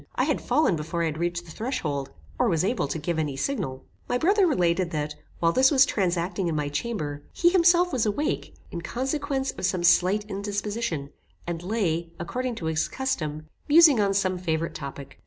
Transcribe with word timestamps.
I 0.15 0.23
had 0.23 0.41
fallen 0.41 0.75
before 0.75 1.03
I 1.03 1.05
had 1.05 1.19
reached 1.19 1.45
the 1.45 1.51
threshold, 1.51 2.09
or 2.39 2.49
was 2.49 2.63
able 2.65 2.87
to 2.87 2.97
give 2.97 3.19
any 3.19 3.37
signal. 3.37 3.85
My 4.09 4.17
brother 4.17 4.47
related, 4.47 4.89
that 4.89 5.13
while 5.39 5.51
this 5.51 5.69
was 5.69 5.85
transacting 5.85 6.47
in 6.47 6.55
my 6.55 6.69
chamber, 6.69 7.21
he 7.31 7.49
himself 7.51 7.93
was 7.93 8.07
awake, 8.07 8.55
in 8.71 8.81
consequence 8.81 9.51
of 9.51 9.65
some 9.67 9.83
slight 9.83 10.25
indisposition, 10.27 11.11
and 11.45 11.61
lay, 11.61 12.09
according 12.19 12.55
to 12.55 12.65
his 12.65 12.87
custom, 12.87 13.45
musing 13.69 13.99
on 14.01 14.15
some 14.15 14.39
favorite 14.39 14.73
topic. 14.73 15.19